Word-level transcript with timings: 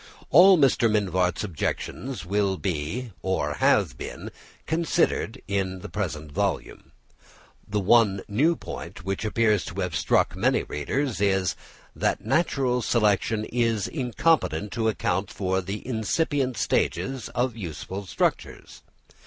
All 0.31 0.57
Mr. 0.57 0.89
Mivart's 0.89 1.43
objections 1.43 2.25
will 2.25 2.57
be, 2.57 3.11
or 3.21 3.53
have 3.59 3.99
been, 3.99 4.31
considered 4.65 5.39
in 5.47 5.81
the 5.81 5.89
present 5.89 6.31
volume. 6.31 6.91
The 7.67 7.81
one 7.81 8.23
new 8.27 8.55
point 8.55 9.05
which 9.05 9.23
appears 9.23 9.63
to 9.65 9.79
have 9.81 9.95
struck 9.95 10.35
many 10.35 10.63
readers 10.63 11.21
is, 11.21 11.55
"That 11.95 12.25
natural 12.25 12.81
selection 12.81 13.45
is 13.45 13.87
incompetent 13.87 14.71
to 14.71 14.89
account 14.89 15.29
for 15.29 15.61
the 15.61 15.85
incipient 15.87 16.57
stages 16.57 17.29
of 17.35 17.55
useful 17.55 18.07
structures." 18.07 18.81